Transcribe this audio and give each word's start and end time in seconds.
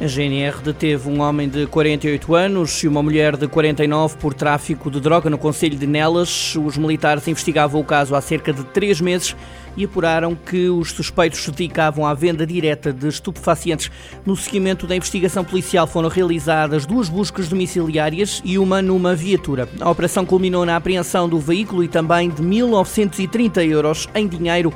A 0.00 0.06
GNR 0.08 0.60
deteve 0.60 1.08
um 1.08 1.20
homem 1.20 1.48
de 1.48 1.68
48 1.68 2.34
anos 2.34 2.82
e 2.82 2.88
uma 2.88 3.00
mulher 3.00 3.36
de 3.36 3.46
49 3.46 4.16
por 4.16 4.34
tráfico 4.34 4.90
de 4.90 5.00
droga 5.00 5.30
no 5.30 5.38
Conselho 5.38 5.78
de 5.78 5.86
Nelas. 5.86 6.56
Os 6.56 6.76
militares 6.76 7.28
investigavam 7.28 7.80
o 7.80 7.84
caso 7.84 8.14
há 8.16 8.20
cerca 8.20 8.52
de 8.52 8.64
três 8.64 9.00
meses 9.00 9.36
e 9.76 9.84
apuraram 9.84 10.34
que 10.34 10.68
os 10.68 10.90
suspeitos 10.90 11.44
se 11.44 11.50
dedicavam 11.50 12.04
à 12.04 12.12
venda 12.12 12.44
direta 12.44 12.92
de 12.92 13.06
estupefacientes. 13.06 13.90
No 14.26 14.36
seguimento 14.36 14.84
da 14.84 14.96
investigação 14.96 15.44
policial 15.44 15.86
foram 15.86 16.08
realizadas 16.08 16.84
duas 16.84 17.08
buscas 17.08 17.48
domiciliárias 17.48 18.42
e 18.44 18.58
uma 18.58 18.82
numa 18.82 19.14
viatura. 19.14 19.68
A 19.80 19.88
operação 19.88 20.26
culminou 20.26 20.66
na 20.66 20.74
apreensão 20.74 21.28
do 21.28 21.38
veículo 21.38 21.84
e 21.84 21.88
também 21.88 22.30
de 22.30 22.42
1.930 22.42 23.68
euros 23.68 24.08
em 24.12 24.26
dinheiro 24.26 24.74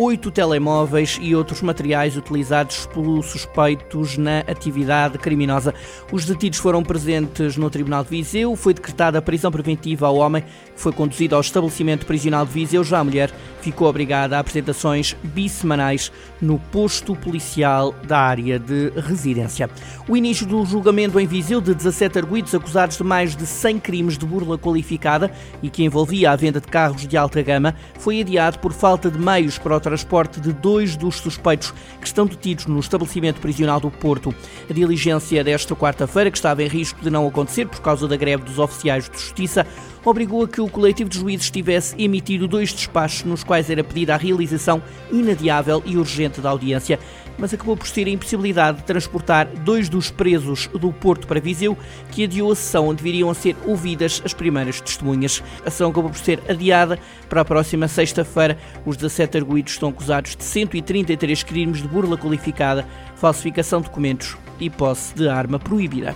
oito 0.00 0.30
telemóveis 0.30 1.18
e 1.20 1.34
outros 1.34 1.60
materiais 1.60 2.16
utilizados 2.16 2.86
pelos 2.86 3.26
suspeitos 3.26 4.16
na 4.16 4.38
atividade 4.38 5.18
criminosa. 5.18 5.74
Os 6.10 6.24
detidos 6.24 6.58
foram 6.58 6.82
presentes 6.82 7.58
no 7.58 7.68
Tribunal 7.68 8.02
de 8.02 8.08
Viseu. 8.08 8.56
Foi 8.56 8.72
decretada 8.72 9.18
a 9.18 9.22
prisão 9.22 9.52
preventiva 9.52 10.06
ao 10.06 10.16
homem, 10.16 10.42
que 10.42 10.80
foi 10.80 10.90
conduzido 10.90 11.34
ao 11.34 11.42
estabelecimento 11.42 12.06
prisional 12.06 12.46
de 12.46 12.52
Viseu. 12.52 12.82
Já 12.82 13.00
a 13.00 13.04
mulher 13.04 13.30
ficou 13.60 13.88
obrigada 13.88 14.38
a 14.38 14.40
apresentações 14.40 15.14
bissemanais 15.22 16.10
no 16.40 16.58
posto 16.58 17.14
policial 17.14 17.94
da 18.02 18.20
área 18.20 18.58
de 18.58 18.90
residência. 18.96 19.68
O 20.08 20.16
início 20.16 20.46
do 20.46 20.64
julgamento 20.64 21.20
em 21.20 21.26
Viseu 21.26 21.60
de 21.60 21.74
17 21.74 22.18
arguídos 22.18 22.54
acusados 22.54 22.96
de 22.96 23.04
mais 23.04 23.36
de 23.36 23.44
100 23.44 23.78
crimes 23.80 24.16
de 24.16 24.24
burla 24.24 24.56
qualificada 24.56 25.30
e 25.62 25.68
que 25.68 25.84
envolvia 25.84 26.30
a 26.30 26.36
venda 26.36 26.58
de 26.58 26.68
carros 26.68 27.06
de 27.06 27.18
alta 27.18 27.42
gama 27.42 27.74
foi 27.98 28.22
adiado 28.22 28.58
por 28.60 28.72
falta 28.72 29.10
de 29.10 29.18
meios 29.18 29.58
para 29.58 29.76
o 29.76 29.89
transporte 29.90 30.40
de 30.40 30.52
dois 30.52 30.96
dos 30.96 31.16
suspeitos 31.16 31.74
que 32.00 32.06
estão 32.06 32.24
detidos 32.24 32.66
no 32.66 32.78
estabelecimento 32.78 33.40
prisional 33.40 33.80
do 33.80 33.90
Porto. 33.90 34.32
A 34.68 34.72
diligência 34.72 35.42
desta 35.42 35.74
quarta-feira, 35.74 36.30
que 36.30 36.38
estava 36.38 36.62
em 36.62 36.68
risco 36.68 37.00
de 37.02 37.10
não 37.10 37.26
acontecer 37.26 37.66
por 37.66 37.80
causa 37.80 38.06
da 38.06 38.16
greve 38.16 38.44
dos 38.44 38.60
oficiais 38.60 39.10
de 39.10 39.18
justiça, 39.18 39.66
obrigou 40.04 40.44
a 40.44 40.48
que 40.48 40.60
o 40.60 40.68
coletivo 40.68 41.10
de 41.10 41.18
juízes 41.18 41.50
tivesse 41.50 41.94
emitido 42.02 42.48
dois 42.48 42.72
despachos 42.72 43.24
nos 43.24 43.44
quais 43.44 43.68
era 43.68 43.84
pedida 43.84 44.14
a 44.14 44.18
realização 44.18 44.82
inadiável 45.10 45.82
e 45.84 45.96
urgente 45.96 46.40
da 46.40 46.50
audiência, 46.50 46.98
mas 47.38 47.54
acabou 47.54 47.76
por 47.76 47.86
ser 47.86 48.06
a 48.06 48.10
impossibilidade 48.10 48.78
de 48.78 48.84
transportar 48.84 49.46
dois 49.46 49.88
dos 49.88 50.10
presos 50.10 50.66
do 50.68 50.92
Porto 50.92 51.26
para 51.26 51.40
Viseu, 51.40 51.76
que 52.10 52.24
adiou 52.24 52.52
a 52.52 52.56
sessão 52.56 52.88
onde 52.88 53.02
viriam 53.02 53.30
a 53.30 53.34
ser 53.34 53.56
ouvidas 53.66 54.20
as 54.24 54.34
primeiras 54.34 54.80
testemunhas. 54.80 55.42
A 55.64 55.70
sessão 55.70 55.90
acabou 55.90 56.10
por 56.10 56.18
ser 56.18 56.40
adiada 56.48 56.98
para 57.28 57.40
a 57.40 57.44
próxima 57.44 57.88
sexta-feira. 57.88 58.58
Os 58.84 58.96
17 58.96 59.38
arguídos 59.38 59.72
estão 59.72 59.88
acusados 59.88 60.36
de 60.36 60.44
133 60.44 61.42
crimes 61.42 61.82
de 61.82 61.88
burla 61.88 62.18
qualificada, 62.18 62.86
falsificação 63.16 63.80
de 63.80 63.88
documentos 63.88 64.36
e 64.58 64.68
posse 64.68 65.14
de 65.14 65.28
arma 65.28 65.58
proibida. 65.58 66.14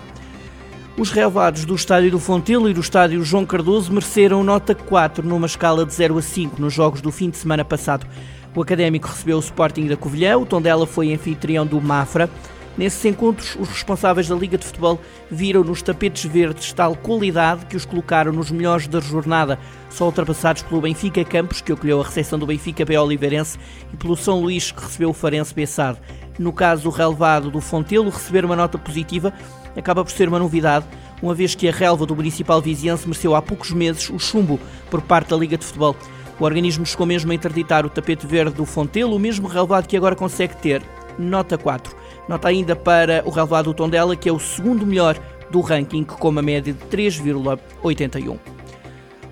Os 0.97 1.11
relevados 1.11 1.65
do 1.65 1.75
estádio 1.75 2.13
do 2.13 2.21
Fontelo 2.21 2.71
e 2.71 2.73
do 2.73 2.81
estádio 2.81 3.25
João 3.25 3.45
Cardoso 3.45 3.93
mereceram 3.93 4.45
nota 4.45 4.77
4 4.77 5.27
numa 5.27 5.47
escala 5.47 5.85
de 5.85 5.93
0 5.93 6.19
a 6.19 6.23
5 6.23 6.63
nos 6.63 6.73
jogos 6.73 7.01
do 7.01 7.11
fim 7.11 7.31
de 7.31 7.37
semana 7.37 7.65
passado. 7.65 8.07
O 8.55 8.63
Académico 8.63 9.09
recebeu 9.09 9.37
o 9.37 9.41
Sporting 9.41 9.89
da 9.89 9.97
Covilhã, 9.97 10.39
o 10.39 10.47
Tondela 10.47 10.87
foi 10.87 11.13
anfitrião 11.13 11.67
do 11.67 11.81
Mafra. 11.81 12.31
Nesses 12.79 13.05
encontros, 13.05 13.57
os 13.59 13.69
responsáveis 13.69 14.29
da 14.29 14.37
Liga 14.37 14.57
de 14.57 14.65
Futebol 14.65 15.01
viram 15.29 15.65
nos 15.65 15.83
tapetes 15.83 16.31
verdes 16.31 16.73
tal 16.73 16.95
qualidade 16.95 17.67
que 17.67 17.77
os 17.77 17.85
colocaram 17.85 18.31
nos 18.31 18.53
melhores 18.53 18.87
da 18.87 19.01
jornada, 19.01 19.59
só 19.91 20.07
ultrapassados 20.07 20.63
pelo 20.63 20.81
Benfica 20.81 21.25
Campos, 21.25 21.61
que 21.61 21.73
acolheu 21.73 22.01
a 22.01 22.05
recepção 22.05 22.39
do 22.39 22.47
Benfica 22.47 22.85
B 22.85 22.97
Oliveirense, 22.97 23.59
e 23.93 23.97
pelo 23.97 24.17
São 24.17 24.41
Luís, 24.41 24.71
que 24.71 24.81
recebeu 24.81 25.11
o 25.11 25.15
Farense 25.15 25.55
Bessade. 25.55 25.99
No 26.39 26.53
caso, 26.53 26.89
o 26.89 26.93
relevado 26.93 27.51
do 27.51 27.61
Fontelo 27.61 28.11
receber 28.11 28.45
uma 28.45 28.57
nota 28.57 28.79
positiva 28.79 29.33
acaba 29.77 30.05
por 30.05 30.11
ser 30.11 30.29
uma 30.29 30.39
novidade, 30.39 30.87
uma 31.23 31.35
vez 31.35 31.55
que 31.55 31.69
a 31.69 31.73
relva 31.73 32.07
do 32.07 32.15
Municipal 32.15 32.61
Viziense 32.61 33.07
mereceu 33.07 33.35
há 33.35 33.43
poucos 33.43 33.71
meses 33.71 34.11
o 34.11 34.19
chumbo 34.19 34.61
por 34.91 35.01
parte 35.03 35.31
da 35.31 35.37
Liga 35.37 35.57
de 35.57 35.65
Futebol. 35.65 35.97
O 36.39 36.45
organismo 36.45 36.85
chegou 36.85 37.07
mesmo 37.07 37.31
a 37.31 37.35
interditar 37.35 37.87
o 37.87 37.91
tapete 37.91 38.27
verde 38.27 38.55
do 38.55 38.67
Fontelo, 38.67 39.15
o 39.15 39.19
mesmo 39.19 39.47
relevado 39.47 39.87
que 39.87 39.97
agora 39.97 40.17
consegue 40.17 40.57
ter 40.57 40.83
nota 41.19 41.57
4. 41.57 41.95
Nota 42.29 42.49
ainda 42.49 42.75
para 42.75 43.23
o 43.25 43.31
relevado 43.31 43.67
do 43.67 43.75
Tondela, 43.75 44.17
que 44.17 44.29
é 44.29 44.33
o 44.33 44.39
segundo 44.39 44.87
melhor 44.87 45.17
do 45.51 45.61
ranking, 45.61 46.05
com 46.05 46.29
uma 46.29 46.43
média 46.43 46.73
de 46.73 46.81
3,81. 46.87 48.54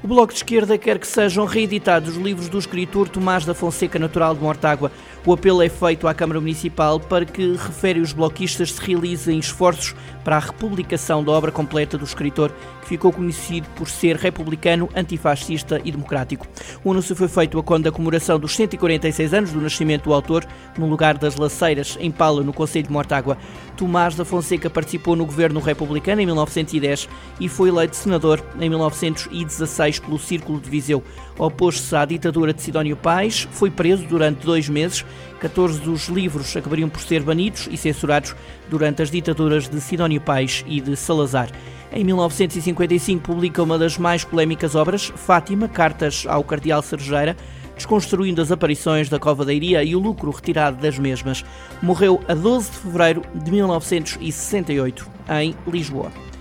O 0.05 0.09
Bloco 0.09 0.33
de 0.33 0.41
Esquerda 0.41 0.77
quer 0.77 0.99
que 0.99 1.07
sejam 1.07 1.45
reeditados 1.45 2.17
os 2.17 2.21
livros 2.21 2.49
do 2.49 2.59
escritor 2.59 3.09
Tomás 3.09 3.45
da 3.45 3.55
Fonseca, 3.55 4.01
natural 4.01 4.35
de 4.35 4.41
Mortágua. 4.41 4.91
O 5.25 5.33
apelo 5.33 5.63
é 5.63 5.69
feito 5.69 6.09
à 6.09 6.15
Câmara 6.15 6.41
Municipal 6.41 6.99
para 6.99 7.25
que, 7.25 7.53
refere 7.53 8.01
os 8.01 8.13
bloquistas, 8.13 8.73
se 8.73 8.83
realizem 8.83 9.39
esforços 9.39 9.95
para 10.25 10.37
a 10.37 10.41
republicação 10.41 11.23
da 11.23 11.31
obra 11.31 11.53
completa 11.53 11.97
do 11.97 12.05
escritor, 12.05 12.53
que 12.81 12.89
ficou 12.89 13.13
conhecido 13.13 13.69
por 13.77 13.89
ser 13.89 14.17
republicano, 14.17 14.89
antifascista 14.97 15.81
e 15.85 15.93
democrático. 15.93 16.49
O 16.83 16.91
anúncio 16.91 17.15
foi 17.15 17.29
feito 17.29 17.57
a 17.57 17.63
conta 17.63 17.85
da 17.85 17.93
comemoração 17.93 18.41
dos 18.41 18.57
146 18.57 19.33
anos 19.33 19.53
do 19.53 19.61
nascimento 19.61 20.05
do 20.05 20.13
autor, 20.13 20.45
no 20.77 20.87
lugar 20.87 21.17
das 21.17 21.37
Laceiras, 21.37 21.97
em 22.01 22.11
Pala, 22.11 22.43
no 22.43 22.53
Conselho 22.53 22.87
de 22.87 22.93
Mortágua. 22.93 23.39
Tomás 23.77 24.17
da 24.17 24.25
Fonseca 24.25 24.69
participou 24.69 25.15
no 25.15 25.25
governo 25.25 25.61
republicano 25.61 26.21
em 26.21 26.27
1910 26.27 27.09
e 27.39 27.49
foi 27.49 27.69
eleito 27.69 27.95
senador 27.95 28.45
em 28.61 28.69
1916 28.69 29.92
pelo 29.99 30.19
Círculo 30.19 30.61
de 30.61 30.69
Viseu. 30.69 31.03
Opôs-se 31.39 31.95
à 31.95 32.05
ditadura 32.05 32.53
de 32.53 32.63
Sidónio 32.63 32.97
Pais, 32.97 33.49
foi 33.53 33.71
preso 33.71 34.07
durante 34.07 34.45
dois 34.45 34.69
meses 34.69 35.05
14 35.43 35.81
dos 35.81 36.07
livros 36.07 36.57
acabariam 36.57 36.89
por 36.89 37.01
ser 37.01 37.21
banidos 37.21 37.69
e 37.69 37.77
censurados 37.77 38.37
durante 38.71 39.03
as 39.03 39.11
ditaduras 39.11 39.69
de 39.69 39.81
Sidónio 39.81 40.21
Pais 40.21 40.65
e 40.69 40.81
de 40.81 40.95
Salazar. 40.95 41.51
Em 41.93 42.05
1955 42.05 43.21
publica 43.21 43.61
uma 43.61 43.77
das 43.77 43.99
mais 43.99 44.25
polémicas 44.25 44.77
obras, 44.77 45.13
Fátima, 45.17 45.67
Cartas 45.67 46.25
ao 46.29 46.45
Cardeal 46.45 46.81
Sergeira, 46.81 47.37
desconstruindo 47.75 48.41
as 48.41 48.53
aparições 48.53 49.09
da 49.09 49.19
Cova 49.19 49.45
da 49.45 49.53
Iria 49.53 49.83
e 49.83 49.97
o 49.97 49.99
lucro 49.99 50.31
retirado 50.31 50.81
das 50.81 50.97
mesmas. 50.97 51.45
Morreu 51.83 52.23
a 52.29 52.35
12 52.35 52.71
de 52.71 52.77
fevereiro 52.77 53.23
de 53.35 53.51
1968, 53.51 55.11
em 55.41 55.57
Lisboa. 55.67 56.32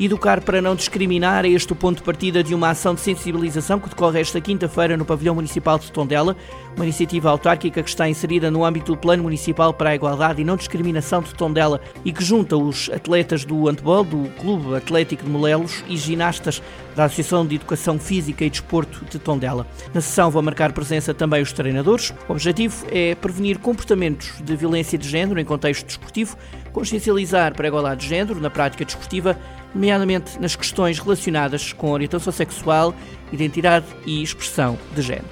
Educar 0.00 0.40
para 0.42 0.62
não 0.62 0.76
discriminar 0.76 1.44
é 1.44 1.48
este 1.48 1.72
o 1.72 1.76
ponto 1.76 1.96
de 1.96 2.04
partida 2.04 2.40
de 2.40 2.54
uma 2.54 2.70
ação 2.70 2.94
de 2.94 3.00
sensibilização 3.00 3.80
que 3.80 3.88
decorre 3.88 4.20
esta 4.20 4.40
quinta-feira 4.40 4.96
no 4.96 5.04
Pavilhão 5.04 5.34
Municipal 5.34 5.76
de 5.76 5.90
Tondela, 5.90 6.36
uma 6.76 6.84
iniciativa 6.84 7.28
autárquica 7.28 7.82
que 7.82 7.88
está 7.88 8.08
inserida 8.08 8.48
no 8.48 8.64
âmbito 8.64 8.92
do 8.92 8.98
Plano 8.98 9.24
Municipal 9.24 9.74
para 9.74 9.90
a 9.90 9.96
Igualdade 9.96 10.40
e 10.40 10.44
Não 10.44 10.56
Discriminação 10.56 11.20
de 11.20 11.34
Tondela 11.34 11.80
e 12.04 12.12
que 12.12 12.22
junta 12.22 12.56
os 12.56 12.88
atletas 12.90 13.44
do 13.44 13.64
handball, 13.64 14.04
do 14.04 14.30
Clube 14.38 14.76
Atlético 14.76 15.24
de 15.24 15.30
Molelos 15.30 15.82
e 15.88 15.96
ginastas 15.96 16.62
da 16.94 17.06
Associação 17.06 17.44
de 17.44 17.56
Educação 17.56 17.98
Física 17.98 18.44
e 18.44 18.50
Desporto 18.50 19.04
de 19.04 19.18
Tondela. 19.18 19.66
Na 19.92 20.00
sessão 20.00 20.30
vão 20.30 20.42
marcar 20.42 20.72
presença 20.72 21.12
também 21.12 21.42
os 21.42 21.52
treinadores. 21.52 22.14
O 22.28 22.32
objetivo 22.32 22.86
é 22.92 23.16
prevenir 23.16 23.58
comportamentos 23.58 24.32
de 24.44 24.54
violência 24.54 24.96
de 24.96 25.08
género 25.08 25.40
em 25.40 25.44
contexto 25.44 25.86
desportivo, 25.86 26.36
consciencializar 26.78 27.54
para 27.54 27.66
a 27.66 27.68
igualdade 27.68 28.02
de 28.02 28.08
género 28.08 28.40
na 28.40 28.48
prática 28.48 28.84
desportiva 28.84 29.36
nomeadamente 29.74 30.38
nas 30.40 30.54
questões 30.54 30.98
relacionadas 31.00 31.72
com 31.72 31.90
orientação 31.90 32.32
sexual, 32.32 32.94
identidade 33.32 33.86
e 34.06 34.22
expressão 34.22 34.78
de 34.94 35.02
género. 35.02 35.26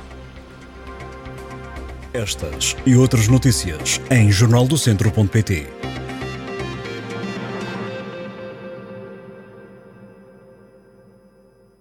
Estas 2.12 2.76
e 2.84 2.96
outras 2.96 3.28
notícias 3.28 4.00
em 4.10 4.30
jornaldocentro.pt. 4.30 5.85